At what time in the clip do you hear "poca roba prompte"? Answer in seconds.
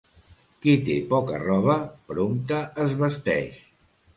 1.11-2.63